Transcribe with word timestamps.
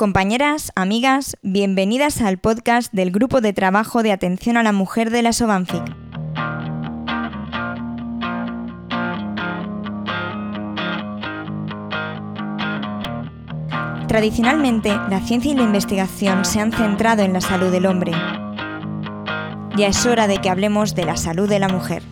Compañeras, 0.00 0.72
amigas, 0.76 1.36
bienvenidas 1.42 2.22
al 2.22 2.38
podcast 2.38 2.90
del 2.90 3.10
Grupo 3.10 3.42
de 3.42 3.52
Trabajo 3.52 4.02
de 4.02 4.12
Atención 4.12 4.56
a 4.56 4.62
la 4.62 4.72
Mujer 4.72 5.10
de 5.10 5.20
la 5.20 5.34
Sobanfic. 5.34 5.84
Tradicionalmente, 14.08 14.88
la 14.88 15.20
ciencia 15.20 15.52
y 15.52 15.54
la 15.54 15.64
investigación 15.64 16.46
se 16.46 16.60
han 16.60 16.72
centrado 16.72 17.22
en 17.22 17.34
la 17.34 17.42
salud 17.42 17.70
del 17.70 17.84
hombre. 17.84 18.12
Ya 19.76 19.88
es 19.88 20.06
hora 20.06 20.26
de 20.28 20.38
que 20.38 20.48
hablemos 20.48 20.94
de 20.94 21.04
la 21.04 21.18
salud 21.18 21.46
de 21.46 21.58
la 21.58 21.68
mujer. 21.68 22.02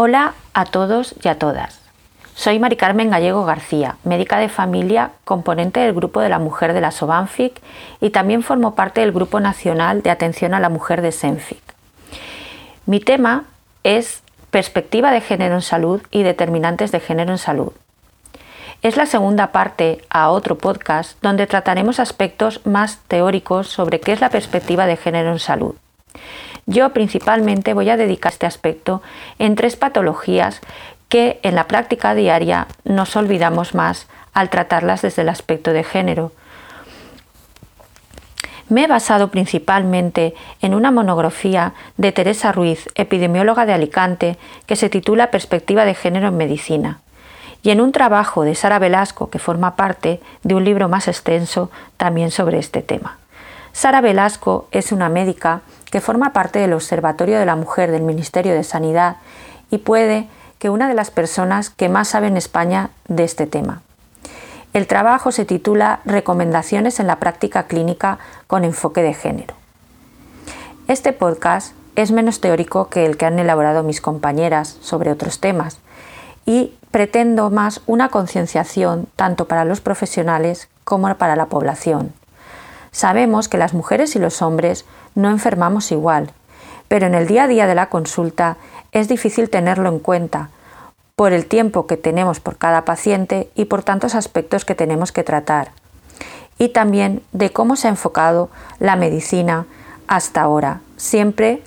Hola 0.00 0.34
a 0.54 0.64
todos 0.64 1.16
y 1.24 1.26
a 1.26 1.40
todas. 1.40 1.80
Soy 2.36 2.60
Mari 2.60 2.76
Carmen 2.76 3.10
Gallego 3.10 3.44
García, 3.44 3.96
médica 4.04 4.38
de 4.38 4.48
familia, 4.48 5.10
componente 5.24 5.80
del 5.80 5.92
Grupo 5.92 6.20
de 6.20 6.28
la 6.28 6.38
Mujer 6.38 6.72
de 6.72 6.80
la 6.80 6.92
Sobanfic 6.92 7.60
y 8.00 8.10
también 8.10 8.44
formo 8.44 8.76
parte 8.76 9.00
del 9.00 9.10
Grupo 9.10 9.40
Nacional 9.40 10.02
de 10.02 10.10
Atención 10.10 10.54
a 10.54 10.60
la 10.60 10.68
Mujer 10.68 11.02
de 11.02 11.10
Senfic. 11.10 11.60
Mi 12.86 13.00
tema 13.00 13.46
es 13.82 14.22
Perspectiva 14.52 15.10
de 15.10 15.20
género 15.20 15.56
en 15.56 15.62
salud 15.62 16.00
y 16.12 16.22
determinantes 16.22 16.92
de 16.92 17.00
género 17.00 17.32
en 17.32 17.38
salud. 17.38 17.72
Es 18.82 18.96
la 18.96 19.06
segunda 19.06 19.50
parte 19.50 20.04
a 20.10 20.30
otro 20.30 20.58
podcast 20.58 21.20
donde 21.22 21.48
trataremos 21.48 21.98
aspectos 21.98 22.64
más 22.64 23.00
teóricos 23.08 23.66
sobre 23.66 23.98
qué 23.98 24.12
es 24.12 24.20
la 24.20 24.30
perspectiva 24.30 24.86
de 24.86 24.96
género 24.96 25.32
en 25.32 25.40
salud. 25.40 25.74
Yo 26.68 26.90
principalmente 26.90 27.72
voy 27.72 27.88
a 27.90 27.96
dedicar 27.96 28.30
este 28.30 28.46
aspecto 28.46 29.02
en 29.38 29.56
tres 29.56 29.74
patologías 29.74 30.60
que 31.08 31.40
en 31.42 31.54
la 31.54 31.66
práctica 31.66 32.14
diaria 32.14 32.68
nos 32.84 33.16
olvidamos 33.16 33.74
más 33.74 34.06
al 34.34 34.50
tratarlas 34.50 35.02
desde 35.02 35.22
el 35.22 35.30
aspecto 35.30 35.72
de 35.72 35.82
género, 35.82 36.30
me 38.68 38.84
he 38.84 38.86
basado 38.86 39.28
principalmente 39.28 40.34
en 40.60 40.74
una 40.74 40.90
monografía 40.90 41.72
de 41.96 42.12
Teresa 42.12 42.52
Ruiz, 42.52 42.90
epidemióloga 42.94 43.64
de 43.64 43.72
Alicante, 43.72 44.36
que 44.66 44.76
se 44.76 44.90
titula 44.90 45.30
Perspectiva 45.30 45.86
de 45.86 45.94
Género 45.94 46.28
en 46.28 46.36
Medicina, 46.36 47.00
y 47.62 47.70
en 47.70 47.80
un 47.80 47.92
trabajo 47.92 48.44
de 48.44 48.54
Sara 48.54 48.78
Velasco, 48.78 49.30
que 49.30 49.38
forma 49.38 49.74
parte 49.74 50.20
de 50.42 50.54
un 50.54 50.64
libro 50.64 50.90
más 50.90 51.08
extenso 51.08 51.70
también 51.96 52.30
sobre 52.30 52.58
este 52.58 52.82
tema. 52.82 53.16
Sara 53.78 54.00
Velasco 54.00 54.66
es 54.72 54.90
una 54.90 55.08
médica 55.08 55.60
que 55.92 56.00
forma 56.00 56.32
parte 56.32 56.58
del 56.58 56.72
Observatorio 56.72 57.38
de 57.38 57.46
la 57.46 57.54
Mujer 57.54 57.92
del 57.92 58.02
Ministerio 58.02 58.52
de 58.52 58.64
Sanidad 58.64 59.18
y 59.70 59.78
puede 59.78 60.26
que 60.58 60.68
una 60.68 60.88
de 60.88 60.94
las 60.94 61.12
personas 61.12 61.70
que 61.70 61.88
más 61.88 62.08
sabe 62.08 62.26
en 62.26 62.36
España 62.36 62.90
de 63.06 63.22
este 63.22 63.46
tema. 63.46 63.82
El 64.72 64.88
trabajo 64.88 65.30
se 65.30 65.44
titula 65.44 66.00
Recomendaciones 66.04 66.98
en 66.98 67.06
la 67.06 67.20
práctica 67.20 67.68
clínica 67.68 68.18
con 68.48 68.64
enfoque 68.64 69.00
de 69.00 69.14
género. 69.14 69.54
Este 70.88 71.12
podcast 71.12 71.72
es 71.94 72.10
menos 72.10 72.40
teórico 72.40 72.88
que 72.88 73.06
el 73.06 73.16
que 73.16 73.26
han 73.26 73.38
elaborado 73.38 73.84
mis 73.84 74.00
compañeras 74.00 74.76
sobre 74.80 75.12
otros 75.12 75.38
temas 75.38 75.78
y 76.46 76.74
pretendo 76.90 77.48
más 77.50 77.80
una 77.86 78.08
concienciación 78.08 79.06
tanto 79.14 79.46
para 79.46 79.64
los 79.64 79.80
profesionales 79.80 80.68
como 80.82 81.14
para 81.14 81.36
la 81.36 81.46
población. 81.46 82.17
Sabemos 82.90 83.48
que 83.48 83.58
las 83.58 83.74
mujeres 83.74 84.16
y 84.16 84.18
los 84.18 84.42
hombres 84.42 84.84
no 85.14 85.30
enfermamos 85.30 85.92
igual, 85.92 86.32
pero 86.88 87.06
en 87.06 87.14
el 87.14 87.26
día 87.26 87.44
a 87.44 87.48
día 87.48 87.66
de 87.66 87.74
la 87.74 87.88
consulta 87.88 88.56
es 88.92 89.08
difícil 89.08 89.50
tenerlo 89.50 89.88
en 89.88 89.98
cuenta 89.98 90.50
por 91.16 91.32
el 91.32 91.46
tiempo 91.46 91.86
que 91.86 91.96
tenemos 91.96 92.40
por 92.40 92.56
cada 92.56 92.84
paciente 92.84 93.50
y 93.54 93.64
por 93.64 93.82
tantos 93.82 94.14
aspectos 94.14 94.64
que 94.64 94.74
tenemos 94.74 95.12
que 95.12 95.24
tratar. 95.24 95.72
Y 96.58 96.68
también 96.68 97.22
de 97.32 97.50
cómo 97.50 97.76
se 97.76 97.88
ha 97.88 97.90
enfocado 97.90 98.50
la 98.78 98.96
medicina 98.96 99.66
hasta 100.06 100.42
ahora, 100.42 100.80
siempre 100.96 101.62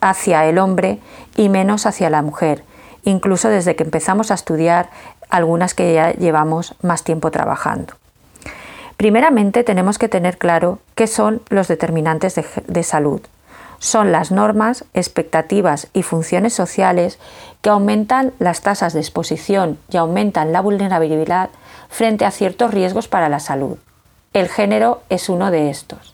hacia 0.00 0.44
el 0.46 0.58
hombre 0.58 0.98
y 1.36 1.48
menos 1.48 1.86
hacia 1.86 2.10
la 2.10 2.22
mujer, 2.22 2.64
incluso 3.04 3.48
desde 3.48 3.76
que 3.76 3.84
empezamos 3.84 4.30
a 4.30 4.34
estudiar 4.34 4.90
algunas 5.30 5.74
que 5.74 5.94
ya 5.94 6.12
llevamos 6.12 6.74
más 6.82 7.04
tiempo 7.04 7.30
trabajando. 7.30 7.99
Primeramente 9.00 9.64
tenemos 9.64 9.96
que 9.96 10.10
tener 10.10 10.36
claro 10.36 10.78
qué 10.94 11.06
son 11.06 11.40
los 11.48 11.68
determinantes 11.68 12.34
de, 12.34 12.44
de 12.66 12.82
salud 12.82 13.22
son 13.78 14.12
las 14.12 14.30
normas, 14.30 14.84
expectativas 14.92 15.88
y 15.94 16.02
funciones 16.02 16.52
sociales 16.52 17.18
que 17.62 17.70
aumentan 17.70 18.34
las 18.38 18.60
tasas 18.60 18.92
de 18.92 19.00
exposición 19.00 19.78
y 19.90 19.96
aumentan 19.96 20.52
la 20.52 20.60
vulnerabilidad 20.60 21.48
frente 21.88 22.26
a 22.26 22.30
ciertos 22.30 22.74
riesgos 22.74 23.08
para 23.08 23.30
la 23.30 23.40
salud. 23.40 23.78
El 24.34 24.50
género 24.50 25.00
es 25.08 25.30
uno 25.30 25.50
de 25.50 25.70
estos. 25.70 26.12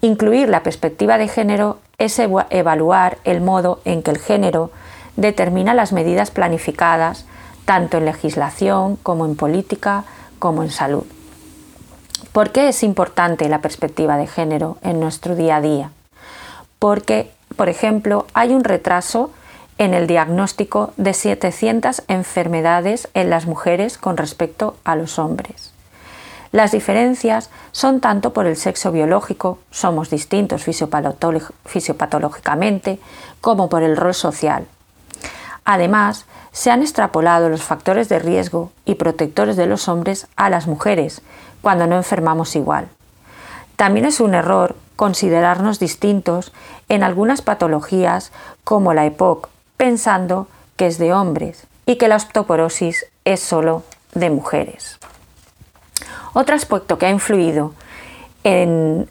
Incluir 0.00 0.48
la 0.48 0.64
perspectiva 0.64 1.16
de 1.16 1.28
género 1.28 1.78
es 1.98 2.18
evaluar 2.18 3.18
el 3.22 3.40
modo 3.40 3.80
en 3.84 4.02
que 4.02 4.10
el 4.10 4.18
género 4.18 4.72
determina 5.14 5.74
las 5.74 5.92
medidas 5.92 6.32
planificadas 6.32 7.24
tanto 7.66 7.98
en 7.98 8.06
legislación 8.06 8.96
como 8.96 9.26
en 9.26 9.36
política 9.36 10.02
como 10.40 10.64
en 10.64 10.72
salud. 10.72 11.04
¿Por 12.34 12.52
qué 12.52 12.68
es 12.68 12.82
importante 12.82 13.48
la 13.48 13.62
perspectiva 13.62 14.18
de 14.18 14.26
género 14.26 14.76
en 14.82 15.00
nuestro 15.00 15.34
día 15.34 15.56
a 15.56 15.60
día? 15.62 15.90
porque, 16.84 17.32
por 17.56 17.70
ejemplo, 17.70 18.26
hay 18.34 18.52
un 18.52 18.62
retraso 18.62 19.30
en 19.78 19.94
el 19.94 20.06
diagnóstico 20.06 20.92
de 20.98 21.14
700 21.14 22.02
enfermedades 22.08 23.08
en 23.14 23.30
las 23.30 23.46
mujeres 23.46 23.96
con 23.96 24.18
respecto 24.18 24.76
a 24.84 24.94
los 24.94 25.18
hombres. 25.18 25.72
Las 26.52 26.72
diferencias 26.72 27.48
son 27.72 28.00
tanto 28.00 28.34
por 28.34 28.46
el 28.46 28.56
sexo 28.56 28.92
biológico, 28.92 29.60
somos 29.70 30.10
distintos 30.10 30.62
fisiopatológicamente, 30.62 32.98
como 33.40 33.70
por 33.70 33.82
el 33.82 33.96
rol 33.96 34.12
social. 34.12 34.66
Además, 35.64 36.26
se 36.54 36.70
han 36.70 36.82
extrapolado 36.82 37.48
los 37.48 37.64
factores 37.64 38.08
de 38.08 38.20
riesgo 38.20 38.70
y 38.84 38.94
protectores 38.94 39.56
de 39.56 39.66
los 39.66 39.88
hombres 39.88 40.28
a 40.36 40.48
las 40.48 40.68
mujeres, 40.68 41.20
cuando 41.60 41.88
no 41.88 41.96
enfermamos 41.96 42.54
igual. 42.54 42.88
También 43.74 44.06
es 44.06 44.20
un 44.20 44.34
error 44.34 44.76
considerarnos 44.94 45.80
distintos 45.80 46.52
en 46.88 47.02
algunas 47.02 47.42
patologías 47.42 48.30
como 48.62 48.94
la 48.94 49.04
EPOC, 49.04 49.48
pensando 49.76 50.46
que 50.76 50.86
es 50.86 50.98
de 50.98 51.12
hombres 51.12 51.66
y 51.86 51.96
que 51.96 52.06
la 52.06 52.16
osteoporosis 52.16 53.06
es 53.24 53.40
solo 53.40 53.82
de 54.14 54.30
mujeres. 54.30 55.00
Otro 56.34 56.54
aspecto 56.54 56.98
que 56.98 57.06
ha 57.06 57.10
influido 57.10 57.74
en, 58.44 59.10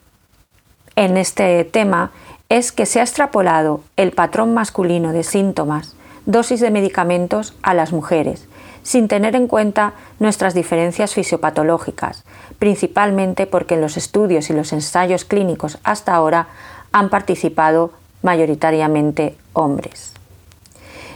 en 0.95 1.17
este 1.17 1.65
tema 1.65 2.11
es 2.47 2.71
que 2.71 2.85
se 2.85 3.01
ha 3.01 3.03
extrapolado 3.03 3.81
el 3.97 4.13
patrón 4.13 4.53
masculino 4.53 5.11
de 5.11 5.23
síntomas, 5.23 5.93
dosis 6.25 6.59
de 6.59 6.71
medicamentos 6.71 7.53
a 7.61 7.73
las 7.73 7.91
mujeres, 7.91 8.47
sin 8.83 9.07
tener 9.07 9.35
en 9.35 9.47
cuenta 9.47 9.93
nuestras 10.19 10.53
diferencias 10.53 11.13
fisiopatológicas, 11.13 12.23
principalmente 12.59 13.47
porque 13.47 13.75
en 13.75 13.81
los 13.81 13.97
estudios 13.97 14.49
y 14.49 14.53
los 14.53 14.73
ensayos 14.73 15.25
clínicos 15.25 15.79
hasta 15.83 16.13
ahora 16.13 16.47
han 16.91 17.09
participado 17.09 17.91
mayoritariamente 18.21 19.37
hombres. 19.53 20.13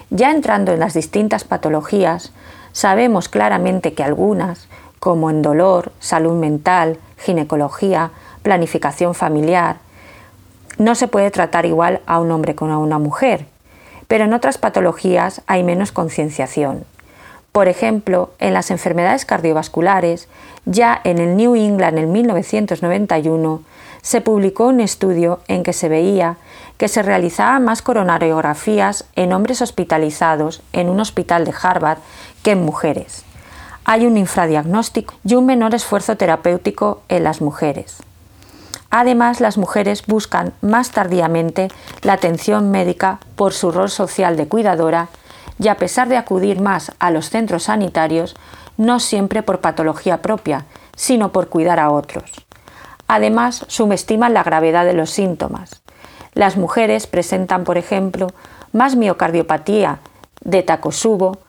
Ya 0.10 0.32
entrando 0.32 0.72
en 0.72 0.80
las 0.80 0.94
distintas 0.94 1.44
patologías, 1.44 2.32
sabemos 2.72 3.30
claramente 3.30 3.94
que 3.94 4.04
algunas, 4.04 4.68
como 5.00 5.30
en 5.30 5.42
dolor, 5.42 5.92
salud 6.00 6.34
mental, 6.34 6.98
ginecología, 7.18 8.12
planificación 8.42 9.14
familiar, 9.14 9.78
no 10.78 10.96
se 10.96 11.08
puede 11.08 11.32
tratar 11.32 11.66
igual 11.66 12.02
a 12.06 12.20
un 12.20 12.32
hombre 12.32 12.56
como 12.56 12.74
a 12.74 12.78
una 12.78 13.00
mujer, 13.00 13.48
pero 14.08 14.26
en 14.26 14.34
otras 14.34 14.58
patologías 14.58 15.42
hay 15.48 15.64
menos 15.64 15.92
concienciación. 15.92 16.86
Por 17.52 17.68
ejemplo, 17.68 18.32
en 18.40 18.54
las 18.54 18.72
enfermedades 18.72 19.26
cardiovasculares, 19.26 20.28
ya 20.66 21.00
en 21.04 21.18
el 21.18 21.36
New 21.36 21.56
England 21.56 21.98
en 21.98 22.12
1991 22.12 23.62
se 24.02 24.22
publicó 24.22 24.68
un 24.68 24.80
estudio 24.80 25.40
en 25.48 25.64
que 25.64 25.74
se 25.74 25.90
veía 25.90 26.38
que 26.78 26.88
se 26.88 27.02
realizaban 27.02 27.66
más 27.66 27.82
coronariografías 27.82 29.06
en 29.16 29.34
hombres 29.34 29.62
hospitalizados 29.62 30.62
en 30.72 30.90
un 30.90 31.00
hospital 31.00 31.46
de 31.46 31.54
Harvard 31.60 31.98
que 32.44 32.52
en 32.52 32.64
mujeres. 32.64 33.24
Hay 33.84 34.06
un 34.06 34.18
infradiagnóstico 34.18 35.16
y 35.24 35.36
un 35.36 35.46
menor 35.46 35.74
esfuerzo 35.74 36.16
terapéutico 36.18 37.02
en 37.10 37.24
las 37.24 37.42
mujeres. 37.42 37.98
Además, 38.90 39.42
las 39.42 39.58
mujeres 39.58 40.06
buscan 40.06 40.54
más 40.62 40.92
tardíamente 40.92 41.68
la 42.02 42.14
atención 42.14 42.72
médica 42.72 43.20
por 43.36 43.54
su 43.54 43.72
rol 43.72 43.90
social 43.90 44.38
de 44.38 44.48
cuidadora 44.48 45.10
y 45.60 45.68
a 45.68 45.76
pesar 45.76 46.08
de 46.08 46.18
acudir 46.18 46.62
más 46.62 46.92
a 47.00 47.12
los 47.12 47.30
centros 47.30 47.64
sanitarios, 47.64 48.36
no 48.78 49.00
siempre 49.00 49.44
por 49.44 49.60
patología 49.60 50.22
propia, 50.22 50.66
sino 50.96 51.32
por 51.32 51.50
cuidar 51.50 51.80
a 51.80 51.90
otros. 51.90 52.32
Además, 53.08 53.66
subestiman 53.68 54.34
la 54.34 54.44
gravedad 54.44 54.86
de 54.86 54.94
los 54.94 55.10
síntomas. 55.10 55.82
Las 56.34 56.58
mujeres 56.58 57.08
presentan, 57.08 57.64
por 57.64 57.78
ejemplo, 57.78 58.28
más 58.72 58.96
miocardiopatía 58.96 60.00
de 60.42 60.62
Takotsubo, 60.62 61.40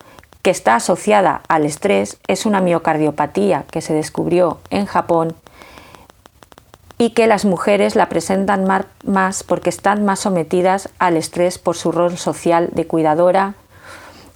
que 0.42 0.50
está 0.50 0.76
asociada 0.76 1.42
al 1.48 1.66
estrés, 1.66 2.18
es 2.26 2.46
una 2.46 2.60
miocardiopatía 2.60 3.64
que 3.70 3.82
se 3.82 3.92
descubrió 3.92 4.60
en 4.70 4.86
Japón 4.86 5.34
y 6.98 7.10
que 7.10 7.28
las 7.28 7.44
mujeres 7.44 7.94
la 7.94 8.08
presentan 8.08 8.66
más 9.04 9.44
porque 9.44 9.70
están 9.70 10.04
más 10.04 10.18
sometidas 10.18 10.88
al 10.98 11.16
estrés 11.16 11.58
por 11.58 11.76
su 11.76 11.92
rol 11.92 12.18
social 12.18 12.70
de 12.72 12.86
cuidadora 12.86 13.54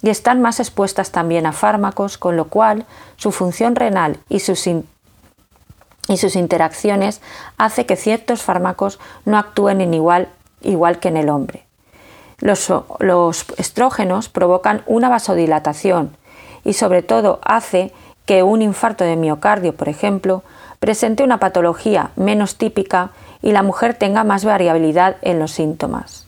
y 0.00 0.10
están 0.10 0.40
más 0.40 0.60
expuestas 0.60 1.10
también 1.10 1.46
a 1.46 1.52
fármacos, 1.52 2.18
con 2.18 2.36
lo 2.36 2.46
cual 2.46 2.86
su 3.16 3.32
función 3.32 3.74
renal 3.76 4.18
y 4.28 4.40
sus, 4.40 4.66
y 4.66 6.16
sus 6.16 6.36
interacciones 6.36 7.20
hace 7.58 7.86
que 7.86 7.96
ciertos 7.96 8.42
fármacos 8.42 8.98
no 9.24 9.38
actúen 9.38 9.80
en 9.80 9.94
igual, 9.94 10.28
igual 10.62 10.98
que 10.98 11.08
en 11.08 11.16
el 11.16 11.28
hombre. 11.28 11.64
Los, 12.38 12.72
los 12.98 13.44
estrógenos 13.56 14.28
provocan 14.28 14.82
una 14.86 15.08
vasodilatación 15.08 16.16
y 16.64 16.72
sobre 16.72 17.02
todo 17.02 17.40
hace 17.44 17.92
que 18.26 18.42
un 18.42 18.62
infarto 18.62 19.04
de 19.04 19.16
miocardio, 19.16 19.74
por 19.74 19.88
ejemplo, 19.88 20.42
presente 20.82 21.22
una 21.22 21.38
patología 21.38 22.10
menos 22.16 22.56
típica 22.56 23.12
y 23.40 23.52
la 23.52 23.62
mujer 23.62 23.94
tenga 23.94 24.24
más 24.24 24.44
variabilidad 24.44 25.14
en 25.22 25.38
los 25.38 25.52
síntomas, 25.52 26.26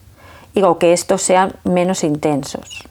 o 0.54 0.78
que 0.78 0.92
estos 0.92 1.22
sean 1.22 1.54
menos 1.64 2.04
intensos. 2.04 2.84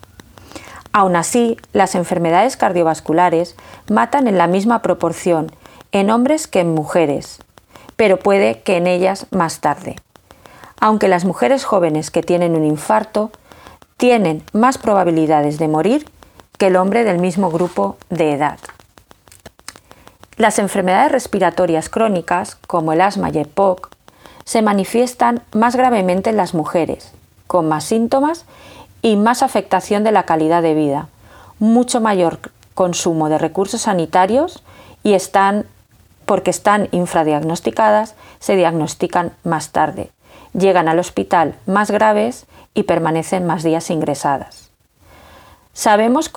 Aún 0.91 1.15
así, 1.15 1.55
las 1.71 1.95
enfermedades 1.95 2.57
cardiovasculares 2.57 3.55
matan 3.89 4.27
en 4.27 4.37
la 4.37 4.47
misma 4.47 4.81
proporción 4.81 5.53
en 5.93 6.09
hombres 6.11 6.47
que 6.47 6.59
en 6.59 6.73
mujeres, 6.73 7.39
pero 7.95 8.19
puede 8.19 8.59
que 8.59 8.75
en 8.75 8.85
ellas 8.85 9.27
más 9.31 9.61
tarde. 9.61 9.95
Aunque 10.81 11.07
las 11.07 11.23
mujeres 11.23 11.63
jóvenes 11.63 12.11
que 12.11 12.23
tienen 12.23 12.57
un 12.57 12.65
infarto 12.65 13.31
tienen 13.95 14.43
más 14.51 14.77
probabilidades 14.77 15.59
de 15.59 15.69
morir 15.69 16.09
que 16.57 16.67
el 16.67 16.75
hombre 16.75 17.05
del 17.05 17.19
mismo 17.19 17.49
grupo 17.49 17.95
de 18.09 18.33
edad. 18.33 18.59
Las 20.37 20.57
enfermedades 20.57 21.11
respiratorias 21.11 21.89
crónicas, 21.89 22.55
como 22.67 22.91
el 22.91 23.01
asma 23.01 23.29
y 23.29 23.37
el 23.37 23.47
POC, 23.47 23.89
se 24.45 24.63
manifiestan 24.63 25.43
más 25.53 25.75
gravemente 25.75 26.31
en 26.31 26.37
las 26.37 26.55
mujeres, 26.55 27.11
con 27.45 27.67
más 27.67 27.83
síntomas 27.83 28.45
y 29.03 29.15
más 29.15 29.43
afectación 29.43 30.03
de 30.03 30.11
la 30.11 30.23
calidad 30.23 30.63
de 30.63 30.73
vida, 30.73 31.07
mucho 31.59 32.01
mayor 32.01 32.39
consumo 32.73 33.29
de 33.29 33.37
recursos 33.37 33.81
sanitarios 33.81 34.63
y 35.03 35.13
están, 35.13 35.67
porque 36.25 36.49
están 36.49 36.89
infradiagnosticadas, 36.91 38.15
se 38.39 38.55
diagnostican 38.55 39.33
más 39.43 39.71
tarde, 39.71 40.09
llegan 40.53 40.87
al 40.87 40.97
hospital 40.97 41.53
más 41.67 41.91
graves 41.91 42.47
y 42.73 42.83
permanecen 42.83 43.45
más 43.45 43.61
días 43.61 43.91
ingresadas. 43.91 44.71
Sabemos 45.73 46.31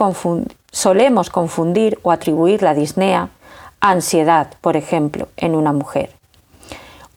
solemos 0.71 1.31
confundir 1.31 1.99
o 2.03 2.11
atribuir 2.11 2.63
la 2.63 2.75
disnea 2.75 3.31
ansiedad, 3.91 4.49
por 4.61 4.77
ejemplo, 4.77 5.29
en 5.37 5.55
una 5.55 5.73
mujer. 5.73 6.11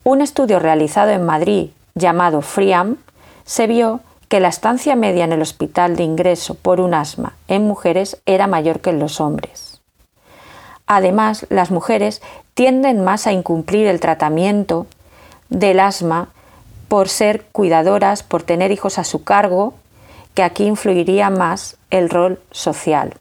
Un 0.04 0.22
estudio 0.22 0.60
realizado 0.60 1.12
en 1.12 1.26
Madrid 1.26 1.70
llamado 1.96 2.42
FRIAM 2.42 2.98
se 3.46 3.68
vio 3.68 4.00
que 4.28 4.40
la 4.40 4.48
estancia 4.48 4.96
media 4.96 5.26
en 5.26 5.34
el 5.34 5.42
hospital 5.42 5.96
de 5.96 6.04
ingreso 6.04 6.54
por 6.54 6.80
un 6.80 6.94
asma 6.94 7.34
en 7.48 7.68
mujeres 7.68 8.22
era 8.26 8.48
mayor 8.48 8.80
que 8.80 8.92
en 8.92 9.00
los 9.00 9.20
hombres. 9.20 9.82
Además, 10.86 11.46
las 11.50 11.72
mujeres 11.72 12.22
tienden 12.54 13.04
más 13.04 13.28
a 13.28 13.32
incumplir 13.32 13.88
el 13.88 14.00
tratamiento 14.00 14.88
del 15.50 15.80
asma 15.80 16.30
por 16.88 17.10
ser 17.10 17.46
cuidadoras, 17.52 18.24
por 18.24 18.44
tener 18.44 18.72
hijos 18.72 18.98
a 18.98 19.04
su 19.04 19.24
cargo, 19.24 19.74
que 20.34 20.44
aquí 20.44 20.66
influiría 20.66 21.30
más 21.30 21.78
el 21.92 22.10
rol 22.10 22.40
social. 22.52 23.16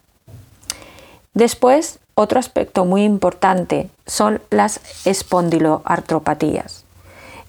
Después, 1.34 2.00
otro 2.18 2.40
aspecto 2.40 2.84
muy 2.84 3.04
importante 3.04 3.90
son 4.04 4.40
las 4.50 4.80
espondiloartropatías. 5.06 6.84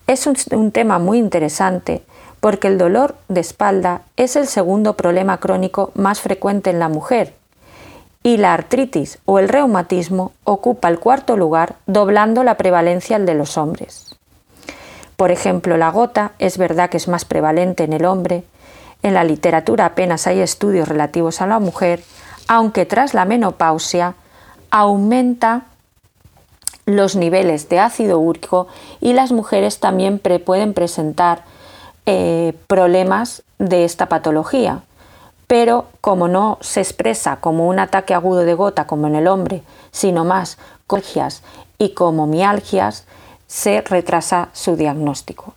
Es 0.05 0.27
un, 0.27 0.71
tema 0.71 0.99
muy 0.99 1.17
interesante 1.17 2.03
porque 2.39 2.67
el 2.67 2.77
dolor 2.77 3.15
de 3.29 3.41
espalda 3.41 4.03
es 4.15 4.35
el 4.35 4.47
segundo 4.47 4.95
problema 4.95 5.37
crónico 5.37 5.91
más 5.95 6.21
frecuente 6.21 6.69
en 6.69 6.77
la 6.77 6.87
mujer 6.87 7.33
y 8.21 8.37
la 8.37 8.53
artritis 8.53 9.17
o 9.25 9.39
el 9.39 9.49
reumatismo 9.49 10.33
ocupa 10.43 10.87
el 10.89 10.99
cuarto 10.99 11.35
lugar 11.35 11.75
doblando 11.87 12.43
la 12.43 12.55
prevalencia 12.55 13.17
de 13.17 13.33
los 13.33 13.57
hombres. 13.57 14.15
Por 15.15 15.31
ejemplo, 15.31 15.77
la 15.77 15.89
gota 15.89 16.33
es 16.37 16.59
verdad 16.59 16.91
que 16.91 16.97
es 16.97 17.07
más 17.07 17.25
prevalente 17.25 17.85
en 17.85 17.93
el 17.93 18.05
hombre, 18.05 18.43
en 19.01 19.15
la 19.15 19.23
literatura 19.23 19.85
apenas 19.85 20.27
hay 20.27 20.41
estudios 20.41 20.87
relativos 20.87 21.41
a 21.41 21.47
la 21.47 21.57
mujer, 21.57 22.03
aunque 22.47 22.85
tras 22.85 23.15
la 23.15 23.25
menopausia 23.25 24.13
aumenta 24.71 25.63
los 26.85 27.15
niveles 27.15 27.69
de 27.69 27.79
ácido 27.79 28.19
úrico 28.19 28.67
y 28.99 29.13
las 29.13 29.31
mujeres 29.31 29.79
también 29.79 30.19
pueden 30.19 30.73
presentar 30.73 31.43
eh, 32.05 32.53
problemas 32.67 33.43
de 33.59 33.85
esta 33.85 34.07
patología. 34.07 34.81
Pero 35.45 35.85
como 36.01 36.27
no 36.27 36.57
se 36.61 36.81
expresa 36.81 37.37
como 37.37 37.67
un 37.67 37.79
ataque 37.79 38.13
agudo 38.13 38.39
de 38.39 38.53
gota 38.53 38.87
como 38.87 39.07
en 39.07 39.15
el 39.15 39.27
hombre, 39.27 39.63
sino 39.91 40.25
más 40.25 40.57
colgias 40.87 41.43
y 41.77 41.93
como 41.93 42.27
mialgias, 42.27 43.05
se 43.47 43.81
retrasa 43.81 44.49
su 44.53 44.75
diagnóstico. 44.75 45.53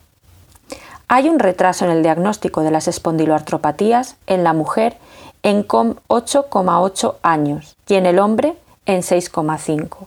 Hay 1.08 1.28
un 1.28 1.38
retraso 1.38 1.84
en 1.84 1.90
el 1.90 2.02
diagnóstico 2.02 2.62
de 2.62 2.70
las 2.70 2.88
espondiloartropatías 2.88 4.16
en 4.26 4.44
la 4.44 4.54
mujer 4.54 4.96
en 5.42 5.66
8,8 5.66 7.16
años 7.22 7.76
y 7.86 7.94
en 7.94 8.06
el 8.06 8.18
hombre 8.18 8.56
en 8.86 9.02
6,5. 9.02 10.06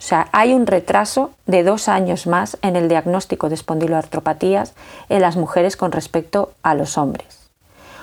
O 0.00 0.02
sea, 0.02 0.28
hay 0.32 0.54
un 0.54 0.66
retraso 0.66 1.30
de 1.46 1.62
dos 1.62 1.88
años 1.88 2.26
más 2.26 2.56
en 2.62 2.74
el 2.74 2.88
diagnóstico 2.88 3.50
de 3.50 3.54
espondiloartropatías 3.54 4.72
en 5.10 5.20
las 5.20 5.36
mujeres 5.36 5.76
con 5.76 5.92
respecto 5.92 6.52
a 6.62 6.74
los 6.74 6.96
hombres. 6.96 7.50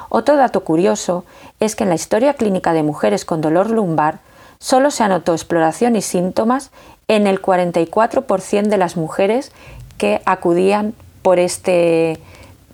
Otro 0.10 0.38
dato 0.38 0.64
curioso 0.64 1.26
es 1.60 1.76
que 1.76 1.84
en 1.84 1.90
la 1.90 1.96
historia 1.96 2.36
clínica 2.36 2.74
de 2.74 2.84
mujeres 2.84 3.26
con 3.26 3.42
dolor 3.42 3.72
lumbar 3.72 4.20
solo 4.60 4.92
se 4.92 5.04
anotó 5.04 5.34
exploración 5.34 5.96
y 5.96 6.04
síntomas 6.04 6.70
en 7.08 7.26
el 7.26 7.42
44% 7.42 8.68
de 8.68 8.78
las 8.78 8.96
mujeres 8.96 9.52
que 9.98 10.22
acudían 10.26 10.94
por 11.24 11.40
este, 11.40 12.20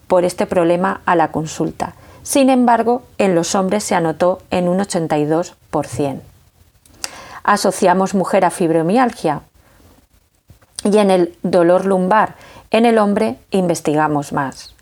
por 0.07 0.25
este 0.25 0.45
problema 0.45 1.01
a 1.05 1.15
la 1.15 1.31
consulta. 1.31 1.95
Sin 2.23 2.49
embargo, 2.49 3.03
en 3.17 3.35
los 3.35 3.55
hombres 3.55 3.85
se 3.85 3.95
anotó 3.95 4.41
en 4.51 4.67
un 4.67 4.79
82% 4.79 5.53
asociamos 7.43 8.13
mujer 8.13 8.45
a 8.45 8.49
fibromialgia. 8.49 9.41
Y 10.83 10.97
en 10.97 11.11
el 11.11 11.35
dolor 11.43 11.85
lumbar 11.85 12.35
en 12.73 12.87
el 12.87 12.97
hombre 12.97 13.37
investigamos 13.51 14.33
más. 14.33 14.73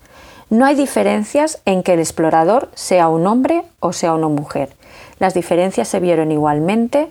No 0.48 0.64
hay 0.64 0.74
diferencias 0.74 1.60
en 1.66 1.82
que 1.82 1.92
el 1.92 2.00
explorador 2.00 2.70
sea 2.74 3.08
un 3.08 3.26
hombre 3.26 3.64
o 3.80 3.92
sea 3.92 4.14
una 4.14 4.28
mujer. 4.28 4.74
Las 5.18 5.34
diferencias 5.34 5.88
se 5.88 6.00
vieron 6.00 6.32
igualmente, 6.32 7.08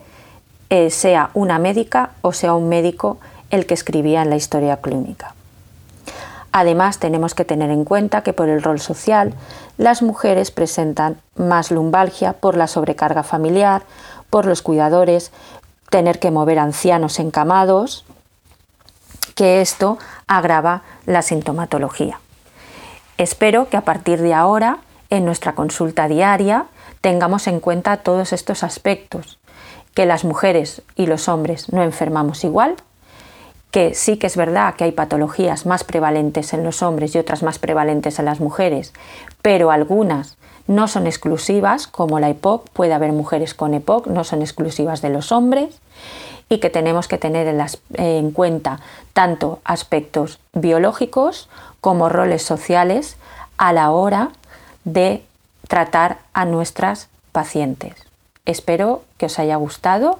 eh, 0.71 0.89
sea 0.89 1.29
una 1.35 1.59
médica 1.59 2.11
o 2.21 2.33
sea 2.33 2.55
un 2.55 2.67
médico 2.67 3.19
el 3.51 3.67
que 3.67 3.75
escribía 3.75 4.23
en 4.23 4.31
la 4.31 4.37
historia 4.37 4.77
clínica. 4.77 5.35
Además, 6.51 6.97
tenemos 6.97 7.33
que 7.35 7.45
tener 7.45 7.69
en 7.69 7.85
cuenta 7.85 8.23
que 8.23 8.33
por 8.33 8.49
el 8.49 8.61
rol 8.61 8.79
social, 8.79 9.33
las 9.77 10.01
mujeres 10.01 10.51
presentan 10.51 11.17
más 11.35 11.71
lumbalgia 11.71 12.33
por 12.33 12.57
la 12.57 12.67
sobrecarga 12.67 13.23
familiar, 13.23 13.83
por 14.31 14.47
los 14.47 14.63
cuidadores, 14.63 15.31
tener 15.91 16.17
que 16.17 16.31
mover 16.31 16.57
ancianos 16.57 17.19
encamados, 17.19 18.05
que 19.35 19.61
esto 19.61 19.99
agrava 20.25 20.81
la 21.05 21.21
sintomatología. 21.21 22.19
Espero 23.17 23.69
que 23.69 23.77
a 23.77 23.81
partir 23.81 24.21
de 24.21 24.33
ahora, 24.33 24.79
en 25.11 25.25
nuestra 25.25 25.53
consulta 25.53 26.07
diaria, 26.07 26.65
tengamos 27.01 27.45
en 27.47 27.59
cuenta 27.59 27.97
todos 27.97 28.33
estos 28.33 28.63
aspectos, 28.63 29.37
que 29.93 30.05
las 30.05 30.23
mujeres 30.23 30.81
y 30.95 31.05
los 31.05 31.27
hombres 31.27 31.71
no 31.71 31.83
enfermamos 31.83 32.43
igual, 32.43 32.77
que 33.71 33.93
sí 33.93 34.17
que 34.17 34.27
es 34.27 34.37
verdad 34.37 34.75
que 34.75 34.85
hay 34.85 34.91
patologías 34.91 35.65
más 35.65 35.83
prevalentes 35.83 36.53
en 36.53 36.63
los 36.63 36.81
hombres 36.81 37.15
y 37.15 37.19
otras 37.19 37.43
más 37.43 37.59
prevalentes 37.59 38.19
en 38.19 38.25
las 38.25 38.39
mujeres, 38.39 38.93
pero 39.41 39.71
algunas 39.71 40.37
no 40.71 40.87
son 40.87 41.05
exclusivas, 41.05 41.85
como 41.85 42.19
la 42.19 42.29
EPOC, 42.29 42.69
puede 42.69 42.93
haber 42.93 43.11
mujeres 43.11 43.53
con 43.53 43.73
EPOC, 43.73 44.07
no 44.07 44.23
son 44.23 44.41
exclusivas 44.41 45.01
de 45.01 45.09
los 45.09 45.33
hombres, 45.33 45.81
y 46.47 46.59
que 46.59 46.69
tenemos 46.69 47.09
que 47.09 47.17
tener 47.17 47.47
en, 47.47 47.61
en 47.93 48.31
cuenta 48.31 48.79
tanto 49.13 49.59
aspectos 49.65 50.39
biológicos 50.53 51.49
como 51.81 52.07
roles 52.07 52.43
sociales 52.43 53.17
a 53.57 53.73
la 53.73 53.91
hora 53.91 54.29
de 54.85 55.23
tratar 55.67 56.19
a 56.33 56.45
nuestras 56.45 57.09
pacientes. 57.31 57.93
Espero 58.45 59.03
que 59.17 59.25
os 59.25 59.39
haya 59.39 59.57
gustado 59.57 60.19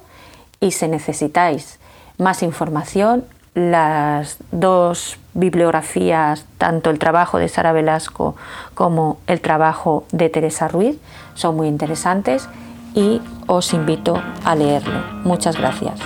y 0.60 0.72
si 0.72 0.86
necesitáis 0.86 1.78
más 2.18 2.42
información, 2.42 3.24
las 3.54 4.36
dos 4.50 5.16
bibliografías, 5.34 6.46
tanto 6.58 6.90
el 6.90 6.98
trabajo 6.98 7.38
de 7.38 7.48
Sara 7.48 7.72
Velasco 7.72 8.36
como 8.74 9.18
el 9.26 9.40
trabajo 9.40 10.04
de 10.12 10.28
Teresa 10.28 10.68
Ruiz, 10.68 10.98
son 11.34 11.56
muy 11.56 11.68
interesantes 11.68 12.48
y 12.94 13.20
os 13.46 13.72
invito 13.72 14.22
a 14.44 14.54
leerlo. 14.54 15.00
Muchas 15.24 15.56
gracias. 15.56 16.00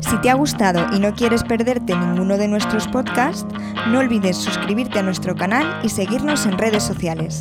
Si 0.00 0.16
te 0.22 0.30
ha 0.30 0.34
gustado 0.34 0.86
y 0.94 1.00
no 1.00 1.14
quieres 1.14 1.44
perderte 1.44 1.94
ninguno 1.94 2.38
de 2.38 2.48
nuestros 2.48 2.88
podcasts, 2.88 3.46
no 3.88 3.98
olvides 3.98 4.38
suscribirte 4.38 4.98
a 4.98 5.02
nuestro 5.02 5.36
canal 5.36 5.80
y 5.82 5.90
seguirnos 5.90 6.46
en 6.46 6.56
redes 6.56 6.82
sociales. 6.82 7.40